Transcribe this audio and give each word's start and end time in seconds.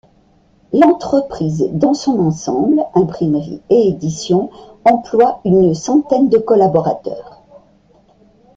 L’entreprise 0.73 1.69
dans 1.73 1.93
son 1.93 2.17
ensemble– 2.21 2.83
imprimerie 2.95 3.61
et 3.69 3.87
édition– 3.89 4.49
emploie 4.83 5.39
une 5.45 5.75
centaine 5.75 6.27
de 6.27 6.39
collaborateurs. 6.39 7.43